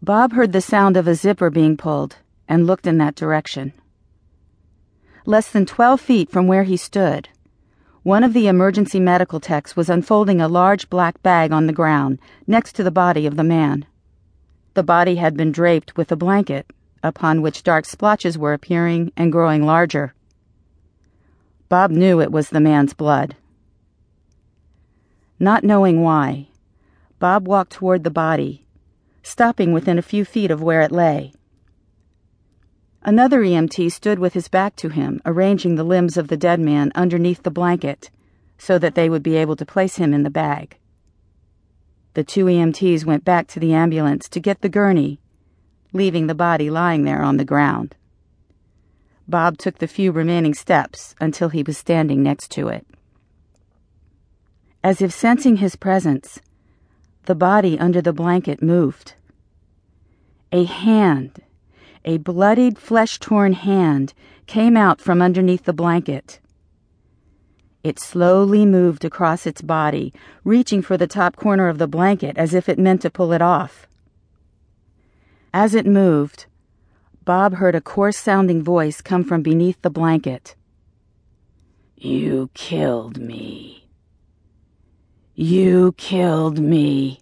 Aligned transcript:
Bob 0.00 0.32
heard 0.32 0.52
the 0.52 0.60
sound 0.60 0.96
of 0.96 1.08
a 1.08 1.14
zipper 1.14 1.50
being 1.50 1.76
pulled 1.76 2.16
and 2.48 2.66
looked 2.66 2.86
in 2.86 2.98
that 2.98 3.16
direction. 3.16 3.72
Less 5.26 5.50
than 5.50 5.66
12 5.66 6.00
feet 6.00 6.30
from 6.30 6.46
where 6.46 6.62
he 6.62 6.76
stood, 6.76 7.28
one 8.04 8.22
of 8.22 8.32
the 8.32 8.46
emergency 8.46 9.00
medical 9.00 9.40
techs 9.40 9.74
was 9.74 9.90
unfolding 9.90 10.40
a 10.40 10.48
large 10.48 10.88
black 10.88 11.20
bag 11.22 11.52
on 11.52 11.66
the 11.66 11.72
ground 11.72 12.20
next 12.46 12.74
to 12.74 12.84
the 12.84 12.92
body 12.92 13.26
of 13.26 13.36
the 13.36 13.44
man. 13.44 13.84
The 14.74 14.84
body 14.84 15.16
had 15.16 15.36
been 15.36 15.50
draped 15.50 15.96
with 15.96 16.12
a 16.12 16.16
blanket, 16.16 16.70
upon 17.02 17.42
which 17.42 17.64
dark 17.64 17.84
splotches 17.84 18.38
were 18.38 18.52
appearing 18.52 19.12
and 19.16 19.32
growing 19.32 19.66
larger. 19.66 20.14
Bob 21.68 21.90
knew 21.90 22.20
it 22.20 22.32
was 22.32 22.50
the 22.50 22.60
man's 22.60 22.94
blood. 22.94 23.36
Not 25.40 25.64
knowing 25.64 26.02
why, 26.02 26.48
Bob 27.18 27.48
walked 27.48 27.72
toward 27.72 28.04
the 28.04 28.10
body, 28.10 28.64
stopping 29.28 29.72
within 29.72 29.98
a 29.98 30.02
few 30.02 30.24
feet 30.24 30.50
of 30.50 30.62
where 30.62 30.80
it 30.80 30.90
lay. 30.90 31.32
Another 33.02 33.40
EMT 33.42 33.92
stood 33.92 34.18
with 34.18 34.34
his 34.34 34.48
back 34.48 34.74
to 34.76 34.88
him, 34.88 35.20
arranging 35.24 35.76
the 35.76 35.84
limbs 35.84 36.16
of 36.16 36.28
the 36.28 36.36
dead 36.36 36.58
man 36.58 36.90
underneath 36.94 37.42
the 37.42 37.50
blanket 37.50 38.10
so 38.58 38.78
that 38.78 38.94
they 38.94 39.08
would 39.08 39.22
be 39.22 39.36
able 39.36 39.54
to 39.56 39.64
place 39.64 39.96
him 39.96 40.12
in 40.12 40.24
the 40.24 40.30
bag. 40.30 40.76
The 42.14 42.24
two 42.24 42.46
EMTs 42.46 43.04
went 43.04 43.24
back 43.24 43.46
to 43.48 43.60
the 43.60 43.72
ambulance 43.72 44.28
to 44.30 44.40
get 44.40 44.60
the 44.60 44.68
gurney, 44.68 45.20
leaving 45.92 46.26
the 46.26 46.34
body 46.34 46.68
lying 46.70 47.04
there 47.04 47.22
on 47.22 47.36
the 47.36 47.44
ground. 47.44 47.94
Bob 49.28 49.58
took 49.58 49.78
the 49.78 49.86
few 49.86 50.10
remaining 50.10 50.54
steps 50.54 51.14
until 51.20 51.50
he 51.50 51.62
was 51.62 51.78
standing 51.78 52.22
next 52.22 52.50
to 52.52 52.68
it. 52.68 52.86
As 54.82 55.00
if 55.00 55.12
sensing 55.12 55.56
his 55.56 55.76
presence, 55.76 56.40
the 57.26 57.34
body 57.34 57.78
under 57.78 58.00
the 58.00 58.12
blanket 58.12 58.62
moved. 58.62 59.14
A 60.50 60.64
hand, 60.64 61.42
a 62.06 62.16
bloodied, 62.16 62.78
flesh 62.78 63.18
torn 63.18 63.52
hand, 63.52 64.14
came 64.46 64.78
out 64.78 64.98
from 64.98 65.20
underneath 65.20 65.64
the 65.64 65.74
blanket. 65.74 66.40
It 67.84 67.98
slowly 67.98 68.64
moved 68.64 69.04
across 69.04 69.46
its 69.46 69.60
body, 69.60 70.12
reaching 70.44 70.80
for 70.80 70.96
the 70.96 71.06
top 71.06 71.36
corner 71.36 71.68
of 71.68 71.76
the 71.76 71.86
blanket 71.86 72.38
as 72.38 72.54
if 72.54 72.68
it 72.68 72.78
meant 72.78 73.02
to 73.02 73.10
pull 73.10 73.32
it 73.32 73.42
off. 73.42 73.86
As 75.52 75.74
it 75.74 75.86
moved, 75.86 76.46
Bob 77.24 77.54
heard 77.54 77.74
a 77.74 77.80
coarse 77.82 78.16
sounding 78.16 78.62
voice 78.62 79.02
come 79.02 79.24
from 79.24 79.42
beneath 79.42 79.80
the 79.82 79.90
blanket. 79.90 80.56
You 81.94 82.48
killed 82.54 83.18
me. 83.18 83.86
You 85.34 85.92
killed 85.98 86.58
me. 86.58 87.20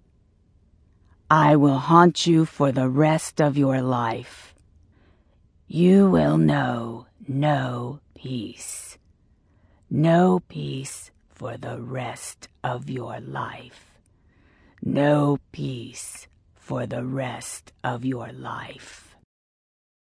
I 1.30 1.56
will 1.56 1.78
haunt 1.78 2.28
you 2.28 2.44
for 2.44 2.70
the 2.70 2.88
rest 2.88 3.40
of 3.40 3.58
your 3.58 3.82
life. 3.82 4.54
You 5.66 6.08
will 6.08 6.38
know 6.38 7.06
no 7.26 7.98
peace. 8.14 8.96
No 9.90 10.38
peace 10.46 11.10
for 11.28 11.56
the 11.56 11.80
rest 11.80 12.46
of 12.62 12.88
your 12.88 13.18
life. 13.18 13.98
No 14.80 15.38
peace 15.50 16.28
for 16.54 16.86
the 16.86 17.04
rest 17.04 17.72
of 17.82 18.04
your 18.04 18.30
life. 18.32 19.16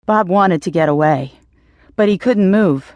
Bob 0.07 0.29
wanted 0.29 0.63
to 0.63 0.71
get 0.73 0.89
away, 0.89 1.35
but 1.95 2.09
he 2.09 2.19
couldn't 2.19 2.51
move. 2.51 2.93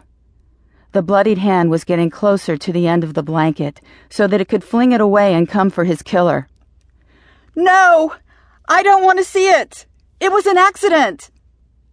The 0.91 1.01
bloodied 1.01 1.37
hand 1.37 1.69
was 1.69 1.85
getting 1.85 2.09
closer 2.09 2.57
to 2.57 2.73
the 2.73 2.85
end 2.85 3.05
of 3.05 3.13
the 3.13 3.23
blanket 3.23 3.79
so 4.09 4.27
that 4.27 4.41
it 4.41 4.49
could 4.49 4.63
fling 4.65 4.91
it 4.91 4.99
away 4.99 5.33
and 5.33 5.47
come 5.47 5.69
for 5.69 5.85
his 5.85 6.01
killer. 6.01 6.49
No! 7.59 8.15
I 8.69 8.83
don't 8.83 9.03
want 9.03 9.19
to 9.19 9.25
see 9.25 9.49
it! 9.49 9.85
It 10.21 10.31
was 10.31 10.45
an 10.45 10.57
accident! 10.57 11.29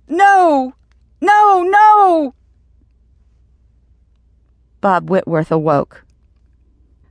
No! 0.06 0.74
No, 1.20 1.64
no! 1.64 2.34
Bob 4.80 5.10
Whitworth 5.10 5.50
awoke. 5.50 6.04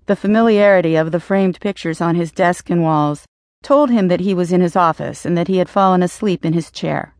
The 0.05 0.15
familiarity 0.15 0.95
of 0.95 1.11
the 1.11 1.19
framed 1.19 1.59
pictures 1.59 1.99
on 1.99 2.15
his 2.15 2.31
desk 2.31 2.69
and 2.69 2.81
walls 2.81 3.25
told 3.61 3.89
him 3.89 4.07
that 4.07 4.21
he 4.21 4.33
was 4.33 4.53
in 4.53 4.61
his 4.61 4.77
office 4.77 5.25
and 5.25 5.37
that 5.37 5.49
he 5.49 5.57
had 5.57 5.67
fallen 5.67 6.01
asleep 6.01 6.45
in 6.45 6.53
his 6.53 6.71
chair. 6.71 7.13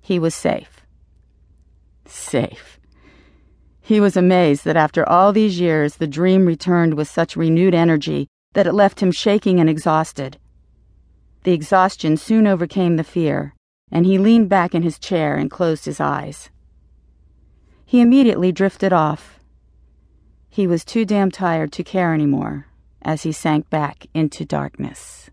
He 0.00 0.18
was 0.18 0.34
safe. 0.34 0.84
Safe. 2.04 2.80
He 3.80 4.00
was 4.00 4.16
amazed 4.16 4.64
that 4.64 4.76
after 4.76 5.08
all 5.08 5.32
these 5.32 5.60
years 5.60 5.96
the 5.96 6.08
dream 6.08 6.46
returned 6.46 6.94
with 6.94 7.06
such 7.06 7.36
renewed 7.36 7.76
energy 7.76 8.26
that 8.56 8.66
it 8.66 8.72
left 8.72 9.00
him 9.00 9.12
shaking 9.12 9.60
and 9.60 9.68
exhausted. 9.68 10.38
The 11.42 11.52
exhaustion 11.52 12.16
soon 12.16 12.46
overcame 12.46 12.96
the 12.96 13.04
fear, 13.04 13.54
and 13.92 14.06
he 14.06 14.16
leaned 14.16 14.48
back 14.48 14.74
in 14.74 14.80
his 14.80 14.98
chair 14.98 15.36
and 15.36 15.50
closed 15.50 15.84
his 15.84 16.00
eyes. 16.00 16.48
He 17.84 18.00
immediately 18.00 18.52
drifted 18.52 18.94
off. 18.94 19.38
He 20.48 20.66
was 20.66 20.86
too 20.86 21.04
damn 21.04 21.30
tired 21.30 21.70
to 21.72 21.84
care 21.84 22.14
anymore 22.14 22.66
as 23.02 23.24
he 23.24 23.30
sank 23.30 23.68
back 23.68 24.06
into 24.14 24.46
darkness. 24.46 25.28